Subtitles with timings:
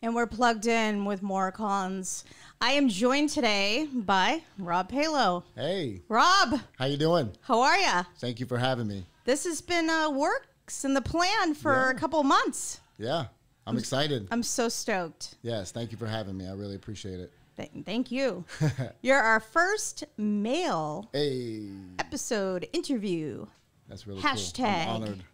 [0.00, 2.24] And we're plugged in with Maura Collins.
[2.60, 5.44] I am joined today by Rob Palo.
[5.56, 7.32] Hey, Rob, how you doing?
[7.40, 8.06] how are you?
[8.18, 9.04] Thank you for having me.
[9.24, 11.90] This has been uh, works in the plan for Yeah.
[11.90, 12.80] a couple months.
[12.96, 13.26] Yeah,
[13.66, 14.28] I'm excited.
[14.30, 15.34] I'm so stoked.
[15.42, 16.46] Yes, thank you for having me.
[16.46, 17.32] I really appreciate it.
[17.56, 18.44] Th- thank you.
[19.02, 23.46] You're our first male Hey, episode interview.
[23.88, 24.30] that's really cool.
[24.30, 24.82] Hashtag.
[24.86, 25.24] I'm honored.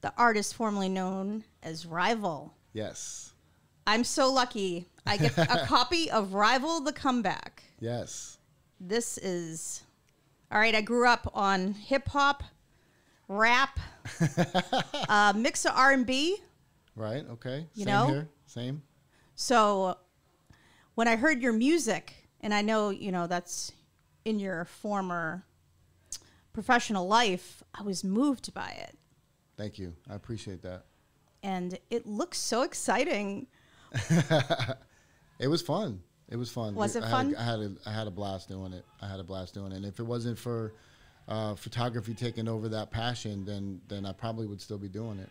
[0.00, 2.52] The artist formerly known as Rival.
[2.72, 3.32] Yes,
[3.88, 4.86] I'm so lucky.
[5.06, 7.62] I get a copy of Rival the Comeback.
[7.80, 8.36] yes.
[8.78, 9.82] This is
[10.52, 10.74] all right.
[10.74, 12.44] I grew up on hip hop,
[13.28, 13.80] rap,
[15.08, 16.36] uh, mix of R and B.
[16.94, 17.24] Right.
[17.30, 17.66] Okay.
[17.74, 18.06] You Same know?
[18.08, 18.28] here.
[18.46, 18.82] Same.
[19.34, 19.96] So
[20.94, 23.72] when I heard your music, and I know you know that's
[24.26, 25.44] in your former
[26.52, 28.98] professional life, I was moved by it,
[29.56, 29.94] Thank you.
[30.10, 30.84] I appreciate that.
[31.42, 33.46] and it looks so exciting.
[35.38, 36.00] It was fun.
[36.28, 36.74] It was fun.
[36.74, 37.32] Was it I fun?
[37.32, 38.84] Had a, I had a I had a blast doing it.
[39.00, 39.76] I had a blast doing it.
[39.76, 40.74] And if it wasn't for
[41.28, 45.30] uh, photography taking over that passion, then then I probably would still be doing it.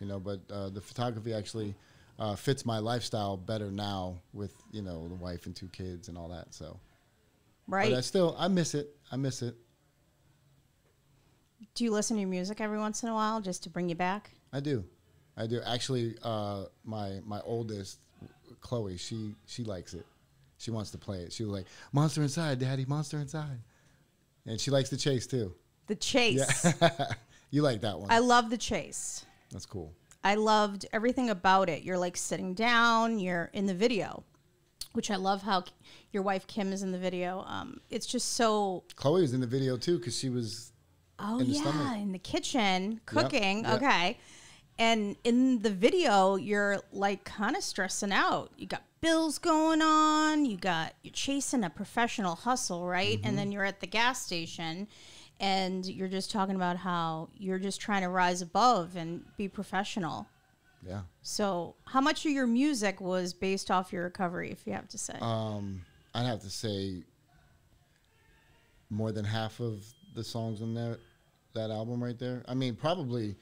[0.00, 1.74] You know, but uh, the photography actually
[2.18, 6.16] uh, fits my lifestyle better now with you know the wife and two kids and
[6.16, 6.54] all that.
[6.54, 6.78] So,
[7.66, 7.90] Right?
[7.90, 8.96] but I still I miss it.
[9.10, 9.56] I miss it.
[11.74, 13.94] Do you listen to your music every once in a while just to bring you
[13.96, 14.30] back?
[14.52, 14.84] I do,
[15.38, 15.60] I do.
[15.64, 17.98] Actually, uh, my my oldest,
[18.60, 20.04] Chloe, she she likes it.
[20.58, 21.32] She wants to play it.
[21.32, 23.60] She was like, "Monster Inside, Daddy, Monster Inside,"
[24.46, 25.54] and she likes the chase too.
[25.86, 26.64] The chase.
[26.82, 26.90] Yeah,
[27.50, 28.10] you like that one?
[28.10, 29.24] I love the chase.
[29.52, 29.92] That's cool.
[30.24, 31.84] I loved everything about it.
[31.84, 34.24] You're like sitting down, you're in the video,
[34.92, 35.62] which I love how
[36.10, 37.44] your wife Kim is in the video.
[37.46, 40.72] Um, it's just so, Chloe was in the video too because she was.
[41.20, 41.96] oh, In the yeah, stomach.
[41.98, 43.62] in the kitchen cooking.
[43.62, 43.80] yep.
[43.80, 44.18] Okay.
[44.78, 48.52] And in the video, you're like kind of stressing out.
[48.56, 53.18] You got bills going on, you got, you're chasing a professional hustle, right?
[53.18, 53.26] Mm-hmm.
[53.26, 54.86] And then you're at the gas station
[55.40, 60.26] and you're just talking about how you're just trying to rise above and be professional.
[60.86, 61.02] Yeah.
[61.22, 64.98] So, how much of your music was based off your recovery, if you have to
[64.98, 65.14] say?
[65.20, 65.82] Um,
[66.14, 67.02] I'd have to say
[68.90, 70.98] more than half of the songs on that
[71.54, 72.44] that album right there.
[72.48, 73.36] I mean, probably.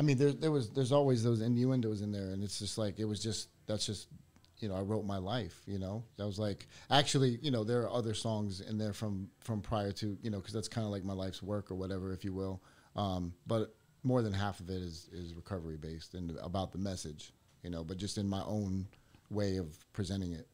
[0.00, 2.98] I mean, there there was there's always those innuendos in there, and it's just like
[2.98, 4.08] it was just that's just
[4.58, 5.60] you know I wrote my life.
[5.66, 9.28] You know, that was like actually you know there are other songs in there from
[9.40, 12.14] from prior to you know because that's kind of like my life's work or whatever,
[12.14, 12.62] if you will.
[12.96, 17.34] Um, but more than half of it is is recovery based and about the message.
[17.62, 18.86] You know, but just in my own
[19.28, 20.48] way of presenting it.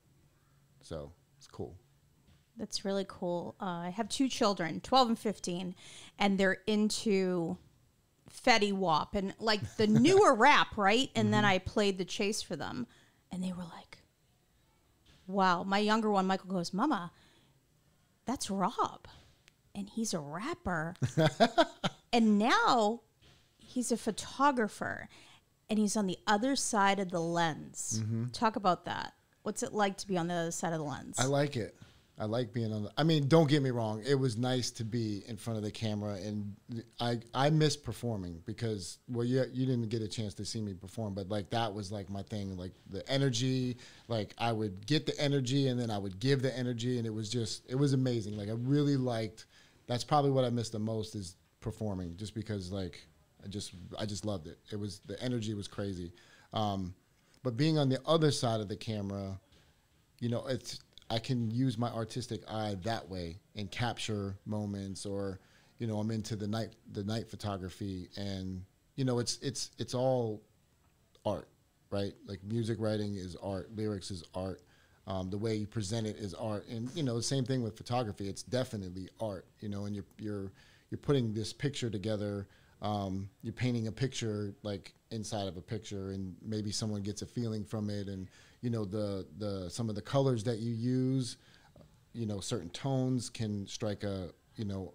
[0.83, 1.77] So it's cool.
[2.57, 3.55] That's really cool.
[3.61, 5.75] Uh, I have two children, 12 and 15,
[6.19, 7.59] and they're into
[8.31, 11.11] Fetty Wap and like the newer rap, right?
[11.15, 11.53] And then mm-hmm.
[11.53, 12.87] I played the chase for them,
[13.31, 13.99] and they were like,
[15.27, 15.63] wow.
[15.63, 17.13] My younger one, Michael, goes, Mama,
[18.25, 19.07] that's Rob,
[19.75, 20.95] and he's a rapper.
[22.13, 23.03] and now
[23.59, 25.09] he's a photographer,
[25.69, 28.01] and he's on the other side of the lens.
[28.03, 28.27] Mm-hmm.
[28.33, 29.15] Talk about that.
[29.43, 31.17] What's it like to be on the other side of the lens?
[31.19, 31.77] I like it.
[32.19, 32.85] I like being on.
[32.85, 34.03] The, I mean, don't get me wrong.
[34.07, 36.57] It was nice to be in front of the camera, and
[36.99, 40.73] I I miss performing because well, you you didn't get a chance to see me
[40.73, 42.57] perform, but like that was like my thing.
[42.57, 43.77] Like the energy,
[44.09, 47.13] like I would get the energy, and then I would give the energy, and it
[47.13, 48.37] was just it was amazing.
[48.37, 49.45] Like I really liked.
[49.87, 53.07] That's probably what I missed the most is performing, just because like
[53.45, 54.59] I just I just loved it.
[54.73, 56.13] It was the energy was crazy.
[56.55, 56.95] Um,
[57.43, 59.39] but being on the other side of the camera,
[60.19, 65.41] you know, it's I can use my artistic eye that way and capture moments or
[65.79, 68.63] you know, I'm into the night the night photography and
[68.97, 70.43] you know, it's it's it's all
[71.25, 71.49] art,
[71.91, 72.15] right?
[72.27, 74.63] Like music writing is art, lyrics is art.
[75.09, 77.77] Um, the way you present it is art, and you know the same thing with
[77.77, 78.29] photography.
[78.29, 80.51] It's definitely art, you know, and you're you're
[80.91, 82.49] you're putting this picture together.
[82.83, 87.27] Um, you're painting a picture like inside of a picture, and maybe someone gets a
[87.27, 88.29] feeling from it, and
[88.67, 91.37] you know the the some of the colors that you use,
[92.13, 94.93] you know, certain tones can strike a you know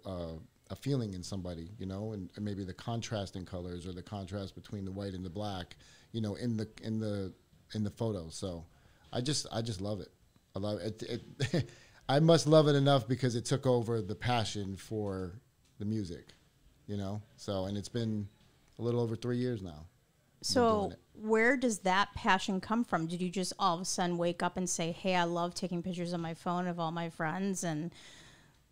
[0.68, 4.54] a feeling in somebody, you know, and, and maybe the contrasting colors or the contrast
[4.54, 5.76] between the white and the black,
[6.12, 7.32] you know, in the in the
[7.72, 8.28] in the photo.
[8.28, 8.66] So,
[9.10, 10.12] I just I just love it.
[10.54, 11.02] I love it.
[11.02, 11.22] it,
[11.54, 11.70] it
[12.10, 15.40] I must love it enough because it took over the passion for
[15.78, 16.34] the music,
[16.86, 17.22] you know.
[17.36, 18.28] So, and it's been
[18.78, 19.86] a little over three years now.
[20.42, 23.06] So, where does that passion come from?
[23.06, 25.82] Did you just all of a sudden wake up and say, "Hey, I love taking
[25.82, 27.92] pictures on my phone of all my friends and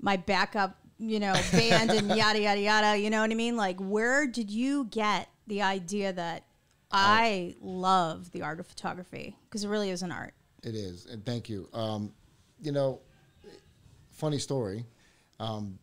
[0.01, 2.99] my backup, you know, band and yada yada yada"?
[2.99, 3.57] You know what I mean?
[3.57, 6.45] Like, where did you get the idea that
[6.93, 10.35] I love the art of photography because it really is an art.
[10.63, 11.69] It is, and thank you.
[11.73, 12.13] Um,
[12.61, 13.01] you know,
[14.13, 14.85] funny story.
[15.39, 15.79] Um,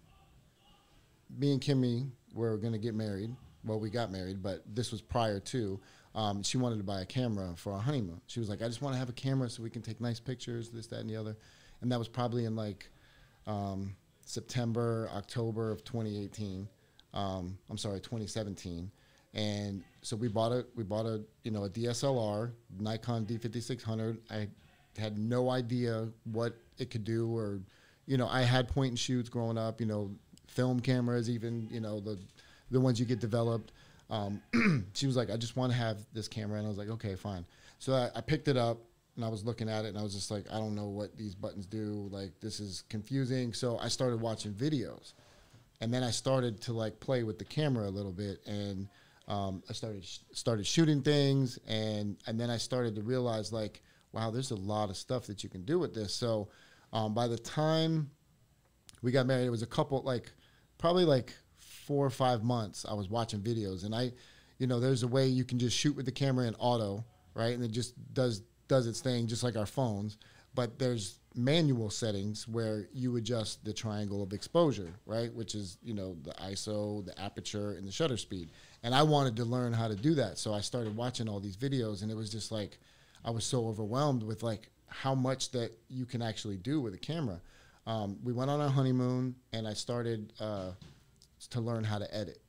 [1.38, 3.36] me and Kimmy were going to get married.
[3.64, 5.80] Well, we got married, but this was prior to.
[6.16, 8.22] Um, she wanted to buy a camera for our honeymoon.
[8.28, 10.20] She was like, "I just want to have a camera so we can take nice
[10.20, 11.38] pictures, this, that, and the other."
[11.82, 12.90] And that was probably in like
[13.46, 13.96] um,
[14.26, 16.68] September, October of 2018.
[17.14, 18.92] Um, I'm sorry, 2017.
[19.34, 24.18] And so we bought a we bought a you know a DSLR Nikon D5600.
[24.32, 24.48] I
[24.98, 27.60] had no idea what it could do, or
[28.06, 29.80] you know I had point and shoots growing up.
[29.80, 30.12] You know,
[30.48, 32.18] film cameras, even you know the
[32.72, 33.72] the ones you get developed.
[34.10, 34.42] Um,
[34.94, 37.16] she was like, I just want to have this camera, and I was like, okay,
[37.16, 37.46] fine.
[37.80, 38.80] So I, I picked it up
[39.16, 41.18] and I was looking at it, and I was just like, I don't know what
[41.18, 42.08] these buttons do.
[42.12, 43.52] Like this is confusing.
[43.52, 45.14] So I started watching videos,
[45.82, 48.88] and then I started to like play with the camera a little bit, and
[49.28, 53.82] um, I started sh- started shooting things, and and then I started to realize like,
[54.12, 56.14] wow, there's a lot of stuff that you can do with this.
[56.14, 56.48] So
[56.94, 58.12] um, by the time
[59.02, 60.32] we got married, it was a couple like
[60.78, 61.34] probably like
[61.88, 62.86] four or five months.
[62.88, 64.12] I was watching videos, and I,
[64.60, 67.04] you know, there's a way you can just shoot with the camera in auto,
[67.34, 70.18] right, and it just does does its thing just like our phones.
[70.54, 75.94] But there's manual settings where you adjust the triangle of exposure, right, which is you
[75.94, 78.50] know the ISO, the aperture, and the shutter speed.
[78.84, 81.58] And I wanted to learn how to do that, so I started watching all these
[81.58, 82.78] videos, and it was just like
[83.24, 86.98] I was so overwhelmed with like how much that you can actually do with a
[86.98, 87.40] camera.
[87.86, 90.72] Um, we went on our honeymoon, and I started uh,
[91.52, 92.40] to learn how to edit.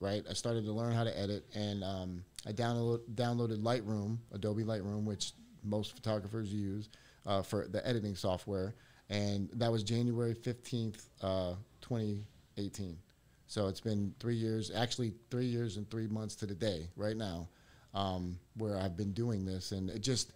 [0.00, 4.64] Right, I started to learn how to edit, and um, I download, downloaded Lightroom, Adobe
[4.64, 6.90] Lightroom, which most photographers use
[7.24, 8.74] uh, for the editing software,
[9.08, 12.26] and that was January fifteenth, uh, twenty
[12.58, 12.98] eighteen.
[13.46, 17.16] So it's been three years, actually three years and three months to the day right
[17.16, 17.48] now,
[17.94, 20.32] um, where I've been doing this, and it just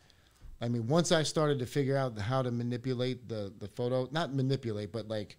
[0.61, 4.35] I mean, once I started to figure out how to manipulate the the photo, not
[4.35, 5.37] manipulate, but like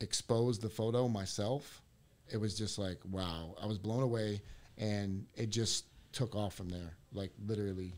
[0.00, 1.82] expose the photo myself,
[2.28, 3.54] it was just like wow.
[3.62, 4.40] I was blown away,
[4.78, 6.96] and it just took off from there.
[7.12, 7.94] Like literally,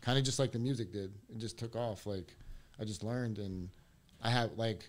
[0.00, 1.12] kind of just like the music did.
[1.30, 2.06] It just took off.
[2.06, 2.34] Like
[2.80, 3.68] I just learned, and
[4.22, 4.88] I have like.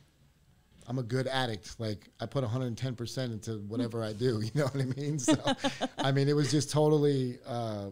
[0.85, 1.79] I'm a good addict.
[1.79, 4.41] Like I put 110% into whatever I do.
[4.43, 5.17] You know what I mean?
[5.17, 5.33] So,
[5.97, 7.91] I mean, it was just totally uh,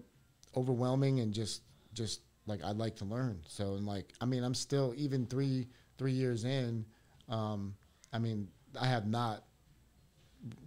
[0.58, 1.62] overwhelming and just
[1.94, 3.42] just like I'd like to learn.
[3.48, 5.68] So and like I mean I'm still even three
[5.98, 6.86] three years in.
[7.30, 7.76] Um,
[8.14, 8.48] I mean
[8.80, 9.44] I have not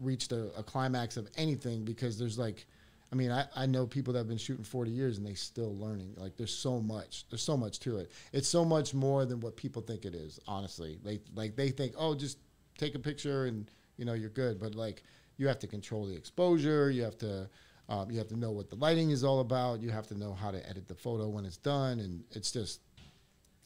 [0.00, 2.66] reached a, a, climax of anything because there's like
[3.12, 5.76] I mean I, I know people that have been shooting 40 years and they still
[5.76, 6.14] learning.
[6.16, 8.10] Like there's so much there's so much to it.
[8.32, 10.38] It's so much more than what people think it is.
[10.46, 12.38] Honestly, like like they think oh just
[12.78, 15.02] take a picture and you know you're good, but like
[15.36, 16.90] you have to control the exposure.
[16.90, 17.48] You have to
[17.88, 19.80] um, you have to know what the lighting is all about.
[19.80, 22.80] You have to know how to edit the photo when it's done, and it's just,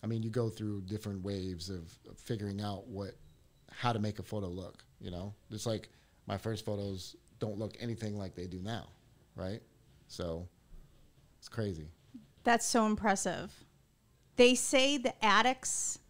[0.03, 3.13] I mean, you go through different waves of, of figuring out what,
[3.79, 4.85] how to make a photo look.
[5.01, 5.89] You know, it's like
[6.27, 8.89] my first photos don't look anything like they do now,
[9.37, 9.63] right?
[10.09, 10.49] So,
[11.39, 11.87] it's crazy.
[12.43, 13.53] That's so impressive.
[14.35, 16.01] They say the addicts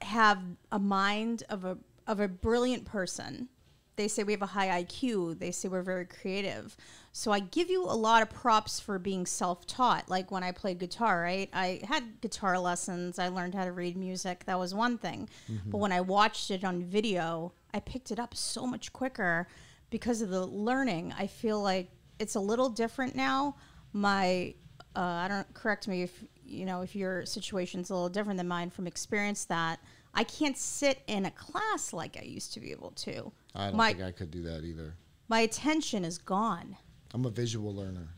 [0.00, 1.78] have a mind of a
[2.08, 3.48] of a brilliant person
[3.96, 5.38] they say we have a high IQ.
[5.38, 6.76] They say we're very creative.
[7.12, 10.08] So I give you a lot of props for being self taught.
[10.08, 11.50] Like when I played guitar, right?
[11.52, 13.18] I had guitar lessons.
[13.18, 14.44] I learned how to read music.
[14.46, 15.28] That was one thing.
[15.50, 15.70] Mm-hmm.
[15.70, 19.46] But when I watched it on video, I picked it up so much quicker
[19.90, 21.12] because of the learning.
[21.18, 23.56] I feel like it's a little different now.
[23.92, 24.54] My,
[24.96, 28.48] uh, I don't correct me if you know if your situation's a little different than
[28.48, 29.80] mine from experience that
[30.14, 33.32] I can't sit in a class like I used to be able to.
[33.54, 34.94] I don't my, think I could do that either.
[35.28, 36.76] My attention is gone.
[37.14, 38.08] I'm a visual learner.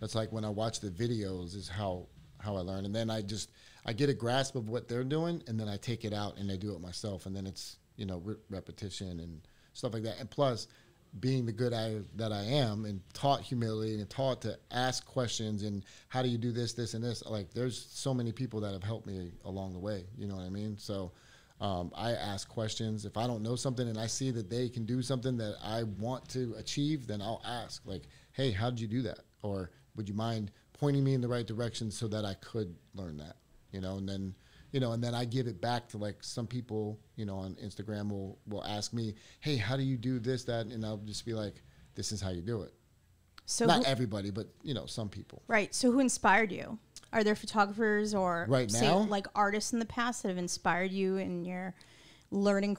[0.00, 2.06] That's like when I watch the videos is how
[2.38, 3.50] how I learn, and then I just
[3.86, 6.50] I get a grasp of what they're doing, and then I take it out and
[6.52, 9.40] I do it myself, and then it's you know re- repetition and
[9.72, 10.20] stuff like that.
[10.20, 10.68] And plus,
[11.20, 15.62] being the good I that I am, and taught humility and taught to ask questions
[15.62, 17.24] and how do you do this, this, and this.
[17.24, 20.04] Like there's so many people that have helped me along the way.
[20.16, 20.76] You know what I mean?
[20.78, 21.12] So
[21.60, 23.04] um, I ask questions.
[23.04, 25.84] If I don't know something and I see that they can do something that I
[25.84, 29.20] want to achieve, then I'll ask, like, hey, how did you do that?
[29.42, 33.16] Or would you mind pointing me in the right direction so that I could learn
[33.18, 33.36] that?
[33.72, 34.34] You know, and then,
[34.72, 37.54] you know, and then I give it back to like some people, you know, on
[37.54, 40.66] Instagram will, will ask me, hey, how do you do this, that?
[40.66, 41.62] And I'll just be like,
[41.94, 42.74] this is how you do it.
[43.46, 45.42] So not who, everybody, but you know, some people.
[45.46, 45.74] Right.
[45.74, 46.78] So who inspired you?
[47.14, 48.98] Are there photographers or right say, now?
[48.98, 51.74] like artists in the past that have inspired you in your
[52.30, 52.76] learning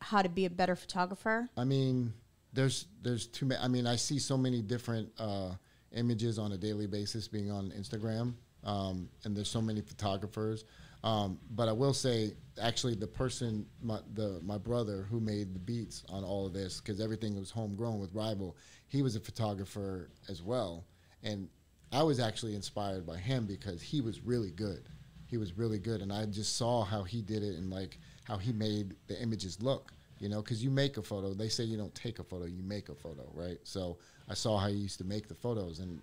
[0.00, 1.48] how to be a better photographer?
[1.56, 2.12] I mean,
[2.52, 3.60] there's there's too many.
[3.60, 5.54] I mean, I see so many different uh,
[5.92, 8.34] images on a daily basis being on Instagram.
[8.64, 10.64] Um, and there's so many photographers.
[11.04, 15.60] Um, but I will say, actually, the person, my, the, my brother who made the
[15.60, 18.56] beats on all of this, because everything was homegrown with Rival,
[18.88, 20.84] he was a photographer as well.
[21.22, 21.48] And
[21.92, 24.88] I was actually inspired by him because he was really good.
[25.26, 26.00] He was really good.
[26.00, 29.62] And I just saw how he did it and like how he made the images
[29.62, 31.32] look, you know, because you make a photo.
[31.34, 33.58] They say you don't take a photo, you make a photo, right?
[33.64, 36.00] So I saw how he used to make the photos and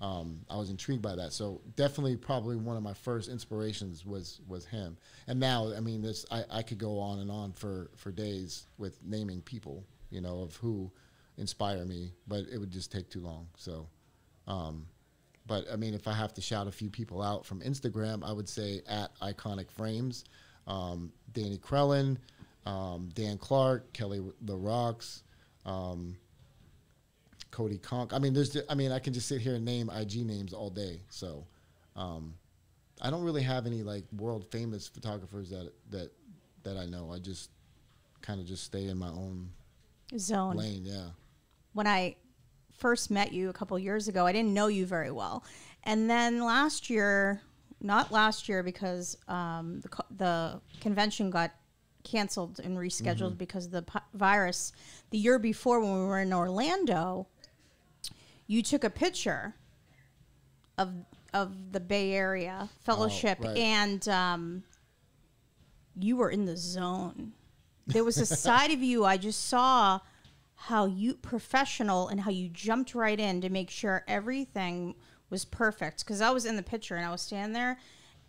[0.00, 1.32] um, I was intrigued by that.
[1.32, 4.96] So definitely, probably one of my first inspirations was was him.
[5.28, 8.66] And now, I mean, this I, I could go on and on for for days
[8.76, 10.90] with naming people, you know, of who
[11.38, 13.46] inspire me, but it would just take too long.
[13.56, 13.88] So,
[14.46, 14.86] um,
[15.46, 18.32] but I mean, if I have to shout a few people out from Instagram, I
[18.32, 20.24] would say at Iconic Frames,
[20.66, 22.16] um, Danny Krellin,
[22.66, 25.22] um, Dan Clark, Kelly the Rocks.
[25.66, 26.16] Um,
[27.54, 28.12] Cody Conk.
[28.12, 28.56] I mean, there's.
[28.68, 31.00] I mean, I can just sit here and name IG names all day.
[31.08, 31.46] So,
[31.94, 32.34] um,
[33.00, 36.10] I don't really have any like world famous photographers that that
[36.64, 37.12] that I know.
[37.12, 37.50] I just
[38.22, 39.50] kind of just stay in my own
[40.18, 40.56] Zone.
[40.56, 40.82] lane.
[40.84, 41.10] Yeah.
[41.74, 42.16] when I
[42.76, 45.44] first met you a couple years ago, I didn't know you very well.
[45.84, 47.42] And then last year,
[47.80, 51.52] not last year because um, the, co- the convention got
[52.02, 54.72] canceled and rescheduled because of the virus.
[55.10, 57.26] The year before, when we were in Orlando,
[58.46, 59.54] you took a picture
[60.78, 60.92] of
[61.32, 63.56] of the Bay Area Fellowship, right.
[63.56, 64.62] and um,
[65.98, 67.32] you were in the zone.
[67.86, 70.00] There was a side of you I just saw
[70.66, 74.94] how you professional and how you jumped right in to make sure everything
[75.28, 75.98] was perfect.
[75.98, 77.78] Because I was in the picture and I was standing there,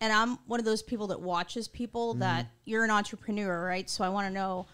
[0.01, 2.19] and I'm one of those people that watches people mm-hmm.
[2.19, 3.89] that you're an entrepreneur, right?
[3.89, 4.67] So I want to know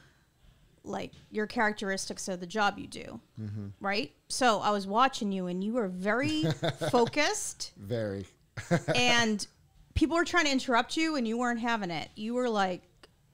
[0.83, 3.67] like your characteristics of the job you do, mm-hmm.
[3.79, 4.11] right?
[4.27, 6.45] So I was watching you, and you were very
[6.89, 8.25] focused Very.
[8.95, 9.45] and
[9.93, 12.09] people were trying to interrupt you and you weren't having it.
[12.15, 12.81] You were like,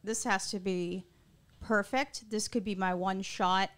[0.03, 1.05] this has to be
[1.61, 2.29] perfect.
[2.29, 3.69] This could be my one shot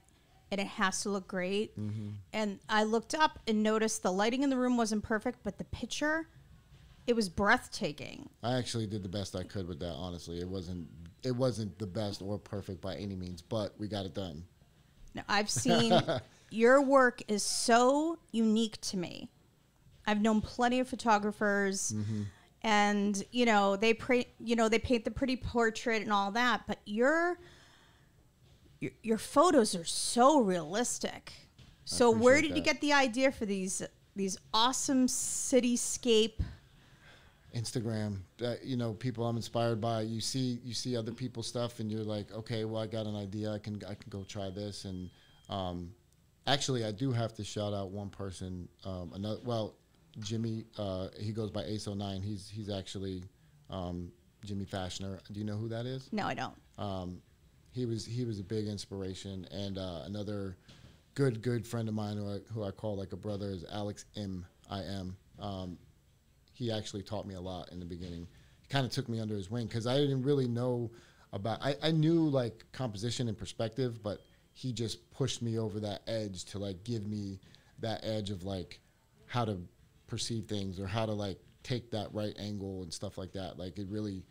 [0.52, 1.80] and it has to look great.
[1.80, 2.10] Mm-hmm.
[2.34, 5.64] And I looked up and noticed the lighting in the room wasn't perfect, but the
[5.66, 6.28] picture,
[7.08, 8.30] it was breathtaking.
[8.44, 9.94] I actually did the best I could with that.
[9.94, 10.88] Honestly, it wasn't
[11.24, 14.44] it wasn't the best or perfect by any means, but we got it done.
[15.14, 15.94] Now, I've seen
[16.50, 19.30] your work is so unique to me.
[20.08, 22.24] I've known plenty of photographers, mm-hmm.
[22.64, 26.62] and you know they pre- you know they paint the pretty portrait and all that,
[26.68, 27.38] but your
[28.80, 31.34] your, your photos are so realistic.
[31.86, 33.82] So where did you get the idea for these
[34.16, 36.40] these awesome cityscape?
[37.56, 40.02] Instagram, uh, you know, people I'm inspired by.
[40.02, 43.16] You see, you see other people's stuff, and you're like, okay, well, I got an
[43.16, 43.52] idea.
[43.52, 44.86] I can, I can go try this.
[44.86, 45.10] And
[45.50, 45.92] um,
[46.46, 48.68] actually, I do have to shout out one person.
[48.86, 49.76] Um, another, well,
[50.20, 50.66] Jimmy.
[50.78, 53.24] Uh, he goes by Ace 09 He's, he's actually
[53.70, 54.12] um,
[54.46, 55.20] Jimmy Fashioner.
[55.32, 56.10] Do you know who that is?
[56.12, 56.56] No, I don't.
[56.78, 57.22] Um,
[57.72, 60.58] he was he was a big inspiration, and uh, another
[61.16, 64.06] good good friend of mine who I, who I call like a brother is Alex
[64.16, 64.46] M.
[64.70, 65.16] I M.
[65.40, 65.78] Um,
[66.54, 68.28] he actually taught me a lot in the beginning.
[68.62, 70.92] He kind of took me under his wing because I didn't really know
[71.32, 71.64] about.
[71.64, 74.20] I, I knew like composition and perspective, but
[74.54, 77.40] he just pushed me over that edge to like give me
[77.80, 78.80] that edge of like
[79.26, 79.58] how to
[80.08, 83.58] perceive things or how to like take that right angle and stuff like that.
[83.58, 84.24] Like it really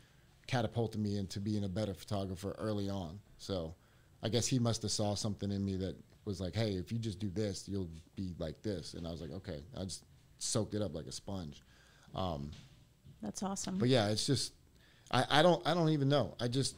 [0.48, 3.20] catapulted me into being a better photographer early on.
[3.36, 3.74] So
[4.22, 6.98] I guess he must have saw something in me that was like, hey, if you
[6.98, 8.94] just do this, you'll be like this.
[8.94, 9.62] And I was like, okay.
[9.78, 10.04] I just
[10.38, 11.62] soaked it up like a sponge.
[12.14, 12.50] Um,
[13.22, 13.78] That's awesome.
[13.78, 14.54] but yeah, it's just
[15.10, 16.34] I, I don't I don't even know.
[16.40, 16.76] I just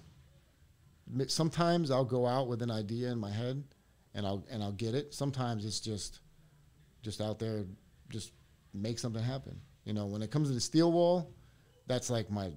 [1.29, 3.62] sometimes I'll go out with an idea in my head
[4.15, 5.15] and I'll and I'll get it.
[5.15, 6.21] Sometimes it's just
[7.03, 7.65] just out there
[8.09, 8.33] just
[8.75, 9.61] make something happen.
[9.85, 11.33] You know, when it comes to the steel wool,
[11.87, 12.50] that's like my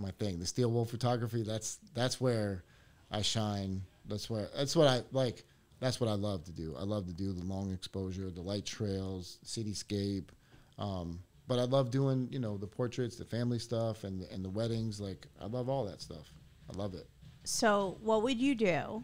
[0.00, 0.38] my thing.
[0.38, 2.64] The steel wool photography, that's that's where
[3.10, 3.82] I shine.
[4.06, 5.44] That's where that's what I like
[5.80, 6.76] that's what I love to do.
[6.78, 10.28] I love to do the long exposure, the light trails, cityscape.
[10.78, 14.50] Um, but I love doing, you know, the portraits, the family stuff, and and the
[14.50, 15.00] weddings.
[15.00, 16.32] Like I love all that stuff.
[16.72, 17.06] I love it.
[17.44, 19.02] So, what would you do?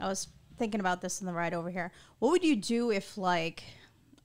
[0.00, 0.28] I was
[0.58, 1.92] thinking about this in the ride over here.
[2.18, 3.62] What would you do if, like,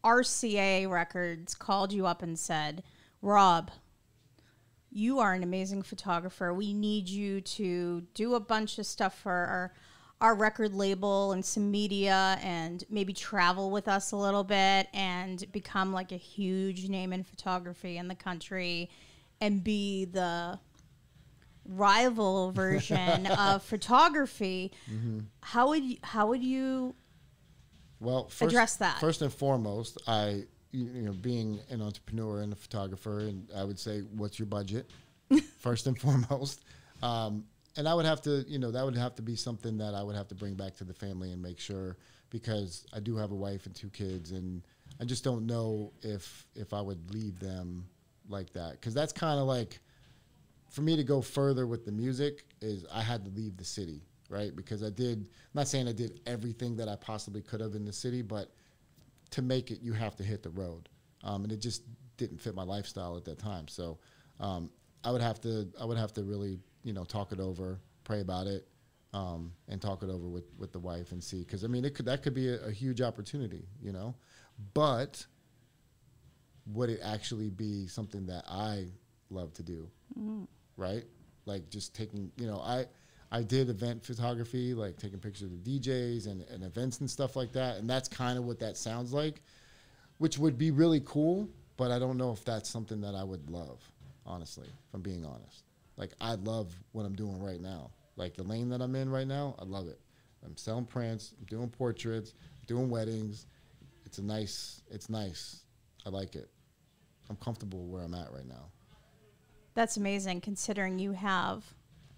[0.03, 2.83] RCA Records called you up and said,
[3.21, 3.71] Rob,
[4.91, 6.53] you are an amazing photographer.
[6.53, 9.73] We need you to do a bunch of stuff for our,
[10.21, 15.43] our record label and some media and maybe travel with us a little bit and
[15.51, 18.89] become like a huge name in photography in the country
[19.41, 20.57] and be the
[21.65, 24.71] rival version of photography.
[24.89, 25.19] Mm-hmm.
[25.41, 26.95] How would you, how would you
[27.99, 28.99] Well, first, Address that.
[28.99, 29.97] first and foremost.
[30.07, 34.39] I you, you know, being an entrepreneur and a photographer, and I would say, what's
[34.39, 34.89] your budget
[35.59, 36.63] first and foremost.
[37.01, 37.45] Um,
[37.75, 40.01] and I would have to, you know, that would have to be something that I
[40.01, 41.97] would have to bring back to the family and make sure
[42.29, 44.61] because I do have a wife and two kids, and
[44.99, 47.85] I just don't know if if I would leave them
[48.27, 49.79] like that because that's kind of like
[50.69, 54.01] for me to go further with the music is I had to leave the city,
[54.29, 54.53] right?
[54.55, 55.19] Because I did.
[55.19, 58.51] I'm not saying I did everything that I possibly could have in the city, but
[59.31, 60.89] to make it, you have to hit the road,
[61.23, 61.83] um, and it just
[62.17, 63.67] didn't fit my lifestyle at that time.
[63.67, 63.99] So
[64.39, 64.71] um,
[65.03, 65.67] I would have to.
[65.79, 68.67] I would have to really, you know, talk it over, pray about it,
[69.13, 71.39] um, and talk it over with with the wife and see.
[71.39, 74.15] Because I mean, it could that could be a, a huge opportunity, you know,
[74.73, 75.25] but
[76.73, 78.87] would it actually be something that I
[79.29, 79.89] love to do?
[80.75, 81.03] Right?
[81.45, 82.85] Like just taking, you know, I
[83.31, 87.51] I did event photography, like taking pictures of DJs and, and events and stuff like
[87.53, 87.77] that.
[87.77, 89.41] And that's kind of what that sounds like,
[90.17, 93.49] which would be really cool, but I don't know if that's something that I would
[93.49, 93.79] love,
[94.25, 95.63] honestly, if I'm being honest.
[95.97, 97.91] Like I love what I'm doing right now.
[98.15, 99.99] Like the lane that I'm in right now, I love it.
[100.45, 102.33] I'm selling prints, I'm doing portraits,
[102.65, 103.47] doing weddings.
[104.05, 105.63] It's a nice it's nice.
[106.05, 106.49] I like it.
[107.29, 108.71] I'm comfortable where I'm at right now.
[109.73, 111.63] That's amazing considering you have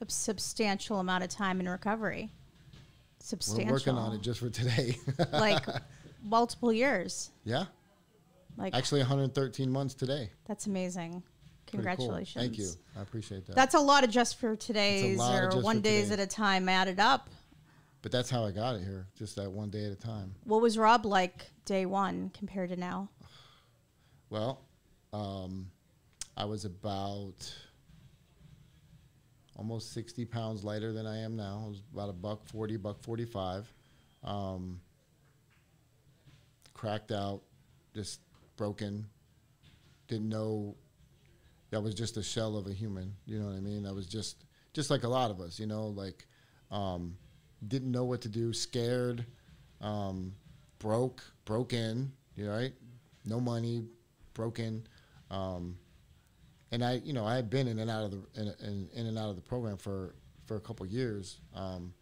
[0.01, 2.32] a substantial amount of time in recovery.
[3.20, 3.65] Substantial.
[3.65, 4.98] We're working on it just for today.
[5.32, 5.65] like
[6.24, 7.32] multiple years.
[7.44, 7.65] yeah.
[8.58, 10.29] Like Actually 113 months today.
[10.46, 11.12] that's amazing.
[11.12, 11.96] Pretty cool.
[11.96, 12.44] Congratulations.
[12.44, 12.70] Thank you.
[12.98, 13.56] I appreciate that.
[13.56, 16.24] That's a lot of just for today's or one days today.
[16.24, 17.29] at a time added up.
[18.01, 20.34] but that's how I got it here, just that one day at a time.
[20.44, 23.10] What was Rob like day one compared to now?
[24.29, 24.62] Well,
[25.13, 25.72] um,
[26.36, 27.53] I was about
[29.60, 31.63] almost 60 pounds lighter than I am now.
[31.66, 33.72] I was about a buck 40, buck 45.
[34.24, 34.80] Um,
[36.74, 37.42] cracked out,
[37.94, 38.22] just
[38.56, 39.06] broken.
[40.08, 40.75] Didn't know
[41.72, 43.13] that was just a shell of a human.
[43.25, 43.86] You know what I mean?
[43.86, 45.60] I was just just like a lot of us.
[45.60, 46.26] You know, like
[46.72, 47.17] um,
[47.67, 49.26] didn't know what to do, scared,
[49.82, 50.34] um,
[50.80, 52.13] broke, broken.
[52.38, 52.74] You know, right?
[53.26, 53.84] No money,
[54.34, 54.88] broken.
[55.30, 55.78] Um,
[56.71, 59.08] and I, you know, I had been in and out of the in, in, in
[59.08, 61.93] and out of the program for for a couple years, um,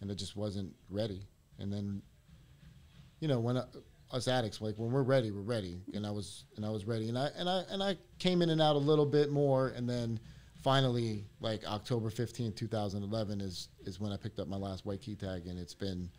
[0.00, 1.22] and it just wasn't ready.
[1.58, 2.02] And then,
[3.20, 3.64] you know, when I,
[4.12, 5.80] us addicts, like when we're ready, we're ready.
[5.94, 8.50] And I was and I was ready, and I and I and I came in
[8.50, 10.18] and out a little bit more, and then
[10.62, 15.14] finally, like October fifteenth, 2011, is is when I picked up my last white key
[15.14, 16.10] tag, and it's been,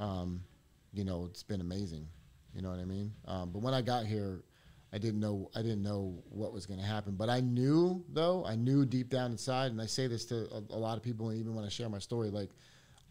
[0.00, 0.40] um,
[0.92, 2.06] you know, it's been amazing.
[2.54, 3.12] You know what I mean?
[3.26, 4.44] Um, but when I got here,
[4.94, 7.16] I didn't know I didn't know what was going to happen.
[7.16, 10.62] But I knew though I knew deep down inside, and I say this to a,
[10.70, 12.50] a lot of people, even when I share my story, like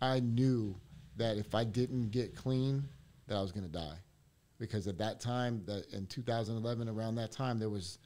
[0.02, 0.76] I knew
[1.18, 2.84] that if I didn't get clean,
[3.28, 3.98] that I was going to die,
[4.60, 8.00] because at that time, that in 2011, around that time, there was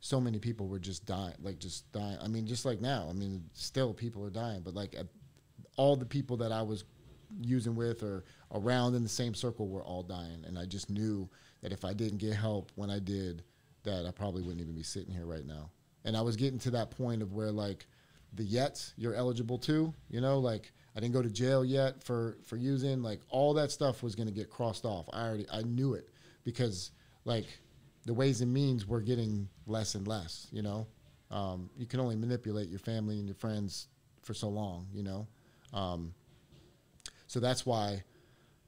[0.00, 2.18] so many people were just dying, like just dying.
[2.20, 3.06] I mean, just like now.
[3.08, 5.06] I mean, still people are dying, but like at,
[5.76, 6.84] all the people that I was
[7.40, 11.28] using with or around in the same circle were all dying, and I just knew
[11.62, 13.42] that if I didn't get help when I did,
[13.84, 15.70] that I probably wouldn't even be sitting here right now.
[16.04, 17.86] And I was getting to that point of where like
[18.34, 22.38] the yets you're eligible to, you know, like I didn't go to jail yet for
[22.44, 25.08] for using, like all that stuff was going to get crossed off.
[25.12, 26.08] I already I knew it
[26.44, 26.92] because
[27.24, 27.46] like
[28.06, 30.86] the ways and means were getting less and less, you know.
[31.30, 33.88] Um, you can only manipulate your family and your friends
[34.22, 35.28] for so long, you know.
[35.72, 36.12] Um,
[37.30, 37.90] so that's why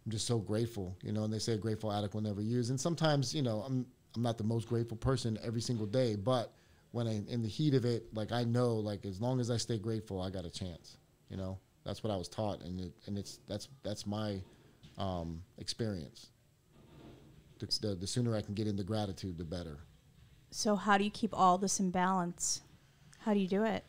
[0.06, 1.24] I'm just so grateful, you know.
[1.24, 2.70] And they say a grateful addict will never use.
[2.70, 6.52] And sometimes, you know, I'm I'm not the most grateful person every single day, but
[6.92, 9.56] when I in the heat of it, like I know, like as long as I
[9.56, 10.96] stay grateful, I got a chance.
[11.28, 14.40] You know, that's what I was taught, and it and it's that's that's my
[14.96, 16.28] um, experience.
[17.58, 19.80] The, the the sooner I can get into gratitude, the better.
[20.52, 22.60] So how do you keep all this in balance?
[23.18, 23.82] How do you do it?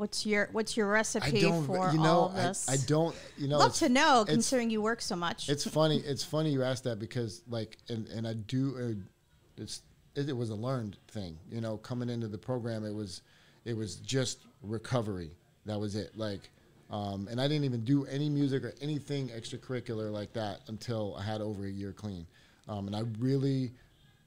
[0.00, 2.66] What's your What's your recipe I don't, for you know, all this?
[2.66, 5.50] I, I don't, you know, Love to know, considering you work so much.
[5.50, 5.98] It's funny.
[5.98, 8.76] It's funny you asked that because like, and and I do.
[8.78, 9.82] Uh, it's
[10.14, 11.38] it, it was a learned thing.
[11.52, 13.20] You know, coming into the program, it was
[13.66, 15.32] it was just recovery.
[15.66, 16.16] That was it.
[16.16, 16.48] Like,
[16.90, 21.24] um, and I didn't even do any music or anything extracurricular like that until I
[21.24, 22.26] had over a year clean.
[22.68, 23.72] Um, and I really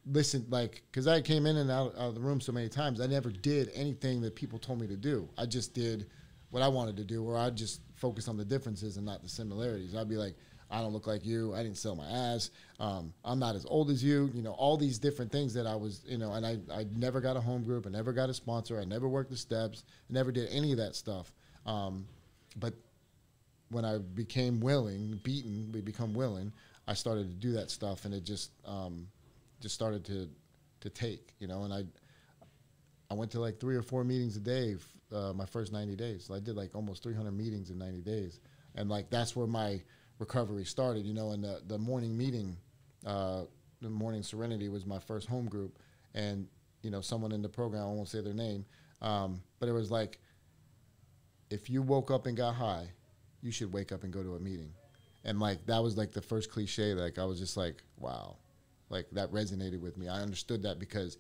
[0.06, 3.00] listened, like, because I came in and out, out of the room so many times,
[3.00, 5.30] I never did anything that people told me to do.
[5.38, 6.08] I just did
[6.50, 9.30] what I wanted to do, or I just focused on the differences and not the
[9.30, 9.96] similarities.
[9.96, 10.36] I'd be like,
[10.70, 11.54] I don't look like you.
[11.54, 12.50] I didn't sell my ass.
[12.80, 14.32] Um, I'm not as old as you.
[14.34, 17.22] You know, all these different things that I was, you know, and I, I never
[17.22, 17.86] got a home group.
[17.86, 18.80] I never got a sponsor.
[18.80, 19.84] I never worked the steps.
[20.10, 21.32] I never did any of that stuff.
[21.66, 22.08] Um,
[22.56, 22.74] but
[23.70, 26.52] when I became willing, beaten, we become willing,
[26.88, 29.08] I started to do that stuff, and it just, um,
[29.64, 30.30] just started to
[30.82, 31.84] to take, you know, and I
[33.10, 34.76] I went to like three or four meetings a day
[35.14, 36.26] uh, my first 90 days.
[36.26, 38.40] So I did like almost 300 meetings in 90 days,
[38.76, 39.82] and like that's where my
[40.20, 41.32] recovery started, you know.
[41.32, 42.58] And the the morning meeting,
[43.06, 43.44] uh,
[43.82, 45.80] the morning serenity was my first home group,
[46.14, 46.48] and
[46.82, 48.66] you know someone in the program I won't say their name,
[49.02, 50.20] um, but it was like
[51.50, 52.88] if you woke up and got high,
[53.42, 54.74] you should wake up and go to a meeting.
[55.24, 56.94] And like that was like the first cliche.
[56.94, 58.36] Like I was just like, wow,
[58.94, 60.08] like that resonated with me.
[60.08, 61.18] I understood that because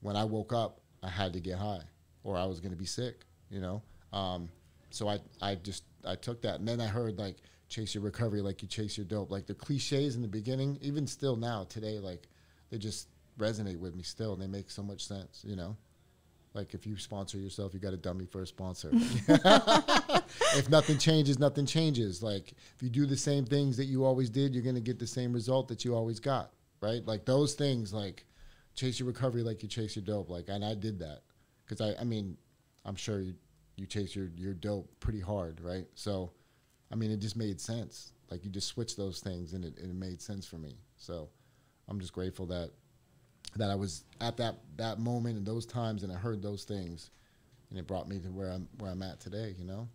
[0.00, 1.82] when I woke up, I had to get high,
[2.22, 3.24] or I was going to be sick.
[3.50, 3.82] You know,
[4.12, 4.48] um,
[4.90, 8.42] so I I just I took that, and then I heard like chase your recovery
[8.42, 9.30] like you chase your dope.
[9.30, 12.28] Like the cliches in the beginning, even still now today, like
[12.70, 13.08] they just
[13.38, 15.42] resonate with me still, and they make so much sense.
[15.44, 15.76] You know.
[16.52, 18.90] Like if you sponsor yourself, you got a dummy for a sponsor.
[20.54, 22.22] if nothing changes, nothing changes.
[22.22, 25.06] Like if you do the same things that you always did, you're gonna get the
[25.06, 26.52] same result that you always got,
[26.84, 27.04] right?
[27.06, 28.24] Like those things, like
[28.74, 30.30] chase your recovery like you chase your dope.
[30.30, 31.22] Like and I did that
[31.64, 32.36] because I, I mean,
[32.84, 33.34] I'm sure you,
[33.76, 35.86] you chase your your dope pretty hard, right?
[35.94, 36.30] So,
[36.92, 38.12] I mean, it just made sense.
[38.30, 40.76] Like you just switch those things, and it, it made sense for me.
[40.96, 41.28] So,
[41.88, 42.70] I'm just grateful that
[43.56, 47.10] that I was at that that moment and those times, and I heard those things,
[47.70, 49.54] and it brought me to where I'm where I'm at today.
[49.58, 49.88] You know.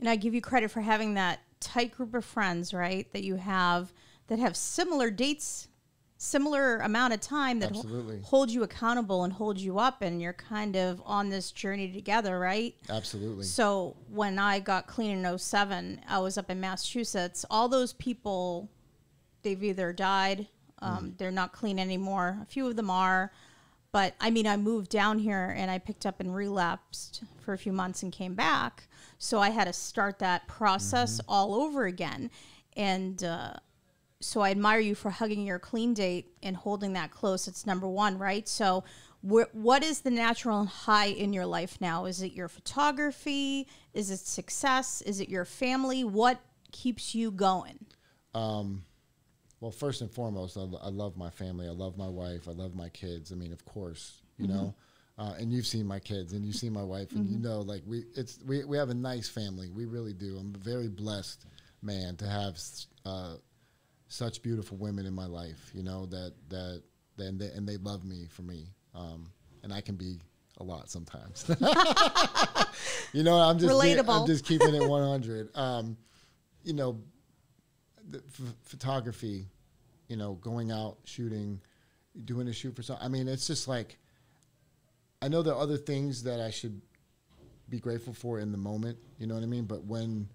[0.00, 3.10] And I give you credit for having that tight group of friends, right?
[3.12, 3.92] That you have
[4.26, 5.68] that have similar dates,
[6.16, 8.18] similar amount of time that Absolutely.
[8.18, 11.92] ho- hold you accountable and hold you up, and you're kind of on this journey
[11.92, 12.74] together, right?
[12.88, 13.44] Absolutely.
[13.44, 17.44] So when I got clean in 07, I was up in Massachusetts.
[17.50, 18.70] All those people,
[19.42, 20.48] they've either died,
[20.80, 22.38] um, they're not clean anymore.
[22.42, 23.32] A few of them are.
[23.90, 27.58] But I mean, I moved down here and I picked up and relapsed for a
[27.58, 28.88] few months and came back.
[29.18, 32.30] So I had to start that process all over again.
[32.76, 33.54] And uh,
[34.24, 37.46] so I admire you for hugging your clean date and holding that close.
[37.46, 38.48] It's number one, right?
[38.48, 38.84] So,
[39.22, 42.06] wh- what is the natural high in your life now?
[42.06, 43.68] Is it your photography?
[43.92, 45.02] Is it success?
[45.02, 46.04] Is it your family?
[46.04, 46.40] What
[46.72, 47.78] keeps you going?
[49.60, 51.66] Well, first and foremost, I, I love my family.
[51.66, 52.48] I love my wife.
[52.48, 53.32] I love my kids.
[53.32, 54.74] I mean, of course, you know.
[55.16, 57.82] Uh, and you've seen my kids, and you've seen my wife, and you know, like
[57.86, 59.70] we, it's we, we have a nice family.
[59.70, 60.36] We really do.
[60.38, 61.46] I'm a very blessed
[61.82, 62.58] man to have
[63.06, 63.34] uh,
[64.14, 65.70] such beautiful women in my life.
[65.74, 66.82] You know that that
[67.18, 68.68] and they, and they love me for me.
[68.94, 69.30] Um,
[69.62, 70.18] and I can be
[70.58, 71.46] a lot sometimes.
[73.12, 74.20] you know, I'm just Relatable.
[74.20, 75.56] I'm just keeping it 100.
[75.56, 75.96] Um,
[76.62, 77.00] you know,
[78.08, 79.46] the f- photography,
[80.08, 81.60] you know, going out shooting,
[82.24, 83.04] doing a shoot for something.
[83.04, 83.98] I mean, it's just like
[85.22, 86.80] I know there are other things that I should
[87.68, 88.98] be grateful for in the moment.
[89.18, 89.64] You know what I mean?
[89.64, 90.28] But when,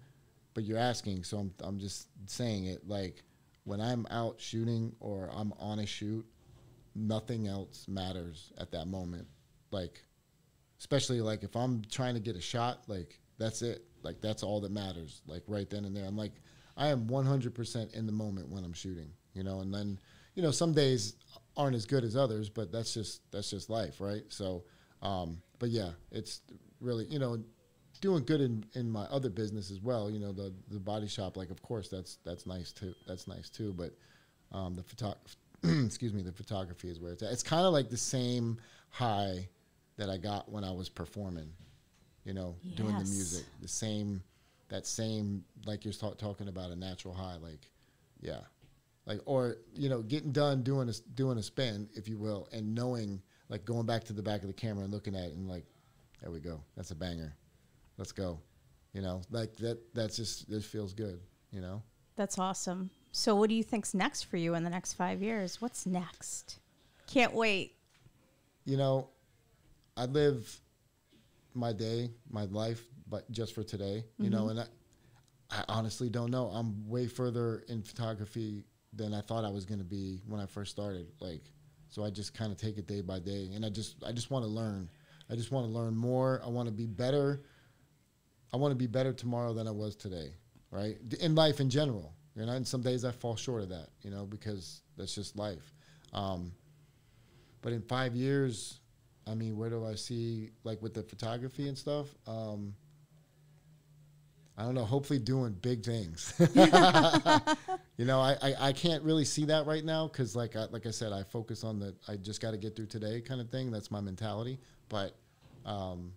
[0.52, 2.86] but you're asking, so I'm I'm just saying it.
[2.86, 3.22] Like
[3.64, 6.24] when I'm out shooting or I'm on a shoot,
[6.94, 9.26] nothing else matters at that moment.
[9.70, 10.04] Like,
[10.78, 13.84] especially like if I'm trying to get a shot, like that's it.
[14.02, 15.22] Like that's all that matters.
[15.26, 16.04] Like right then and there.
[16.04, 16.32] I'm like,
[16.76, 19.10] I am 100% in the moment when I'm shooting.
[19.34, 19.98] You know, and then
[20.34, 21.14] you know some days
[21.56, 24.24] aren't as good as others, but that's just that's just life, right?
[24.28, 24.64] So,
[25.02, 26.40] um, but yeah, it's
[26.80, 27.38] really you know
[28.00, 30.10] doing good in, in my other business as well.
[30.10, 32.94] You know, the the body shop, like of course that's that's nice too.
[33.06, 33.72] That's nice too.
[33.72, 33.92] But
[34.52, 35.16] um, the photo,
[35.84, 37.32] excuse me, the photography is where it's at.
[37.32, 38.58] It's kind of like the same
[38.88, 39.48] high
[39.96, 41.50] that I got when I was performing.
[42.24, 44.22] You know, doing the music, the same,
[44.68, 47.36] that same like you're ta- talking about a natural high.
[47.36, 47.70] Like,
[48.20, 48.40] yeah,
[49.06, 52.74] like or you know getting done doing a doing a spin, if you will, and
[52.74, 55.48] knowing like going back to the back of the camera and looking at it and
[55.48, 55.64] like,
[56.20, 57.34] there we go, that's a banger
[58.00, 58.40] let's go.
[58.92, 59.78] You know, like that.
[59.94, 61.20] That's just it feels good.
[61.52, 61.82] You know.
[62.16, 62.90] That's awesome.
[63.12, 65.60] So, what do you think's next for you in the next five years?
[65.60, 66.58] What's next?
[67.06, 67.76] Can't wait.
[68.64, 69.08] You know,
[69.96, 70.60] I live
[71.54, 74.04] my day, my life, but just for today.
[74.18, 74.58] You know, mm-hmm.
[74.58, 74.68] and
[75.50, 76.46] I, I honestly don't know.
[76.46, 80.46] I'm way further in photography than I thought I was going to be when I
[80.46, 81.06] first started.
[81.20, 81.42] Like,
[81.88, 84.30] so I just kind of take it day by day, and I just I just
[84.30, 84.88] want to learn.
[85.30, 86.40] I just want to learn more.
[86.44, 87.42] I want to be better.
[88.52, 90.32] I want to be better tomorrow than I was today,
[90.70, 90.96] right?
[91.20, 92.52] In life in general, you know.
[92.52, 95.72] And some days I fall short of that, you know, because that's just life.
[96.12, 96.52] Um,
[97.62, 98.80] but in five years,
[99.26, 102.06] I mean, where do I see like with the photography and stuff?
[102.26, 102.74] Um,
[104.60, 104.84] I don't know.
[104.84, 106.34] Hopefully, doing big things.
[107.96, 110.84] you know, I, I, I can't really see that right now because, like I, like
[110.84, 113.48] I said, I focus on the I just got to get through today kind of
[113.48, 113.70] thing.
[113.70, 114.58] That's my mentality.
[114.90, 115.14] But
[115.64, 116.12] um,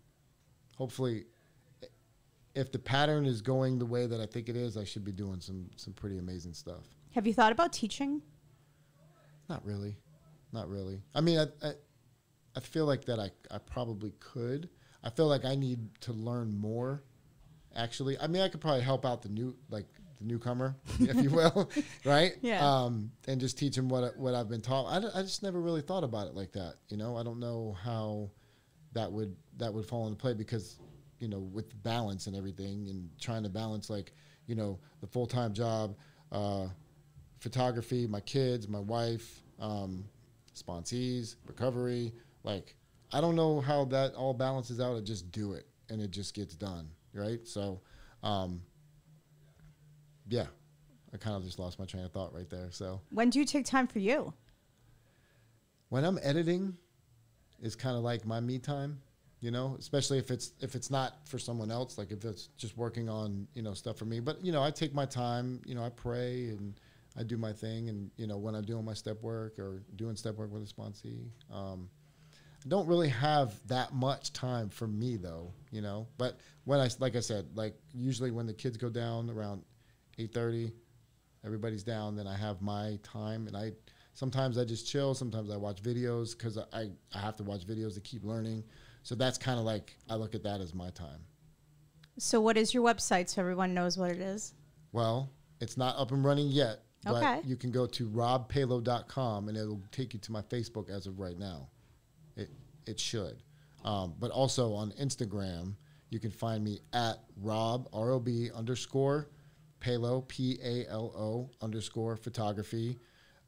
[0.76, 1.26] hopefully,
[2.56, 5.12] if the pattern is going the way that I think it is, I should be
[5.12, 6.84] doing some some pretty amazing stuff.
[7.16, 8.22] Have you thought about teaching?
[9.50, 9.98] Not really.
[10.52, 11.02] not really.
[11.13, 11.74] I mean, I, I,
[12.56, 14.70] I feel like that I, I probably could.
[15.04, 17.04] I feel like I need to learn more.
[17.76, 19.88] Actually, I mean, I could probably help out the new, like
[20.18, 21.70] the newcomer, if you will,
[22.06, 22.34] right?
[22.42, 22.66] Yeah.
[22.66, 24.86] Um, and just teach them what what I've been taught.
[24.86, 26.76] I, I just never really thought about it like that.
[26.89, 28.30] You know, I don't know how
[28.94, 30.78] that would that would fall into play because
[31.24, 34.12] you know with balance and everything and trying to balance like
[34.46, 35.96] you know the full time job,
[36.34, 36.68] uh,
[37.40, 40.04] photography, my kids, my wife, um,
[40.54, 42.12] sponsees, recovery.
[42.44, 42.76] Like
[43.14, 44.98] I don't know how that all balances out.
[44.98, 47.40] I just do it and it just gets done, right?
[47.48, 47.80] So,
[48.22, 48.62] um,
[50.28, 50.48] yeah,
[51.14, 52.68] I kind of just lost my train of thought right there.
[52.72, 54.34] So When do you take time for you?
[55.88, 56.76] when I'm editing,
[57.62, 59.00] is kind of like my me time,
[59.43, 59.75] you know.
[59.77, 63.45] Especially if it's if it's not for someone else, like if it's just working on
[63.53, 64.21] you know stuff for me.
[64.21, 65.62] But you know, I take my time.
[65.65, 66.79] You know, I pray and
[67.17, 67.89] I do my thing.
[67.89, 70.73] And you know, when I'm doing my step work or doing step work with a
[70.73, 71.89] sponsee, um,
[72.65, 75.51] I don't really have that much time for me though.
[75.71, 79.29] You know, but when I like I said, like usually when the kids go down
[79.29, 79.63] around
[80.17, 80.71] eight thirty,
[81.45, 82.15] everybody's down.
[82.15, 83.73] Then I have my time, and I
[84.13, 85.13] sometimes I just chill.
[85.13, 88.63] Sometimes I watch videos because I I have to watch videos to keep learning.
[89.04, 91.19] So that's kind of like I look at that as my time.
[92.17, 94.54] So, what is your website so everyone knows what it is?
[94.91, 97.41] Well, it's not up and running yet, but Okay.
[97.43, 101.38] you can go to robpalo.com and it'll take you to my Facebook as of right
[101.38, 101.69] now.
[102.36, 102.49] It
[102.86, 103.41] it should.
[103.84, 105.76] Um, but also on Instagram,
[106.10, 109.30] you can find me at rob r o b underscore
[109.80, 112.99] palo p a l o underscore photography.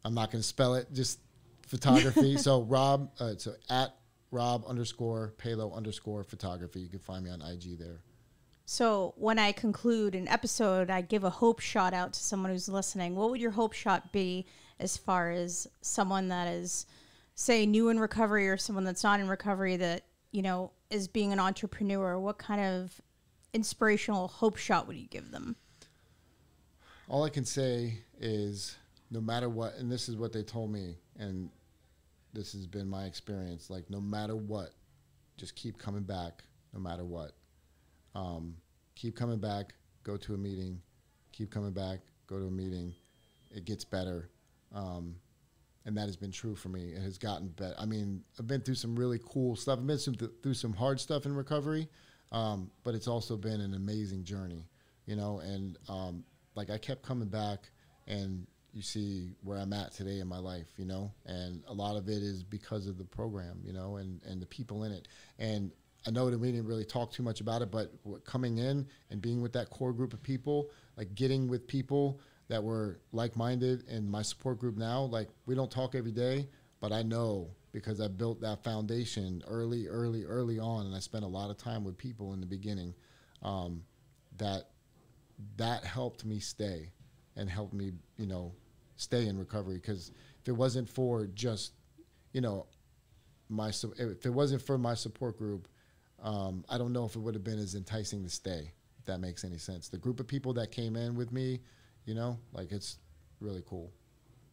[0.06, 1.20] I'm not going to spell it, just
[1.64, 2.38] photography.
[2.38, 3.96] so Rob, uh, so at
[4.32, 6.80] Rob underscore Palo underscore photography.
[6.80, 8.02] You can find me on IG there.
[8.68, 12.70] So, when I conclude an episode, I give a hope shot out to someone who's
[12.70, 13.16] listening.
[13.16, 14.46] What would your hope shot be
[14.80, 16.86] as far as someone that is,
[17.36, 21.32] say, new in recovery or someone that's not in recovery that, you know, is being
[21.32, 22.18] an entrepreneur?
[22.18, 23.00] What kind of
[23.54, 25.56] inspirational hope shot would you give them?
[27.08, 28.78] all I can say is
[29.12, 31.50] no matter what, and this is what they told me, and
[32.34, 33.70] this has been my experience.
[33.70, 34.72] Like no matter what,
[35.38, 36.44] just keep coming back.
[36.74, 37.32] No matter what,
[38.14, 38.56] um,
[38.96, 39.74] keep coming back.
[40.04, 40.82] Go to a meeting.
[41.32, 42.00] Keep coming back.
[42.28, 42.94] Go to a meeting.
[43.52, 44.30] It gets better,
[44.74, 45.16] um,
[45.86, 46.92] and that has been true for me.
[46.92, 47.76] It has gotten better.
[47.80, 49.80] I mean, I've been through some really cool stuff.
[49.80, 51.88] I've been some, through some hard stuff in recovery,
[52.32, 54.68] um, but it's also been an amazing journey.
[55.06, 57.70] You know, and um, like I kept coming back
[58.08, 61.96] and you see where I'm at today in my life, you know, and a lot
[61.96, 65.08] of it is because of the program, you know, and, and the people in it.
[65.40, 65.72] And
[66.06, 67.92] I know that we didn't really talk too much about it, but
[68.26, 72.64] coming in and being with that core group of people, like getting with people that
[72.64, 76.48] were like minded in my support group now, like we don't talk every day,
[76.82, 81.24] but I know because I built that foundation early, early, early on, and I spent
[81.24, 82.94] a lot of time with people in the beginning
[83.42, 83.84] um,
[84.38, 84.70] that
[85.58, 86.92] that helped me stay
[87.36, 88.54] and helped me, you know,
[88.96, 89.76] stay in recovery.
[89.76, 91.74] Because if it wasn't for just,
[92.34, 92.66] you know,
[93.50, 95.68] my if it wasn't for my support group,
[96.22, 98.72] um, I don't know if it would have been as enticing to stay.
[99.00, 99.88] If that makes any sense.
[99.88, 101.60] The group of people that came in with me,
[102.06, 102.98] you know, like it's
[103.40, 103.92] really cool,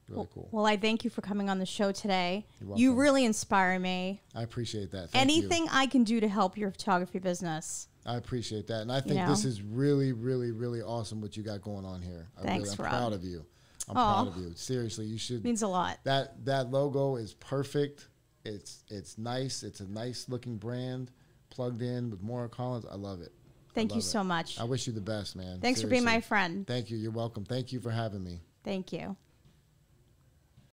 [0.09, 0.49] really cool.
[0.53, 2.47] Well, I thank you for coming on the show today.
[2.75, 4.21] You really inspire me.
[4.35, 5.11] I appreciate that.
[5.11, 5.39] Thank you.
[5.39, 7.89] Anything I can do to help your photography business.
[8.05, 9.29] I appreciate that, and I think know?
[9.29, 12.29] this is really, really, really awesome what you got going on here.
[12.37, 12.91] I Thanks, really, I'm Rob.
[12.93, 13.47] proud of you.
[13.89, 14.23] I'm Aw.
[14.25, 14.53] proud of you.
[14.55, 15.45] Seriously, you should.
[15.45, 15.99] means a lot.
[16.05, 18.09] That that logo is perfect.
[18.45, 19.63] It's it's nice.
[19.63, 21.11] It's a nice looking brand,
[21.51, 22.87] plugged in with Maura Collins.
[22.91, 23.33] I love it.
[23.75, 24.03] Thank you it.
[24.03, 24.61] so much.
[24.61, 25.61] I wish you the best, man.
[25.61, 26.67] Thanks for being my friend.
[26.67, 26.97] Thank you.
[26.97, 27.45] You're welcome.
[27.45, 28.41] Thank you for having me.
[28.65, 29.17] Thank you.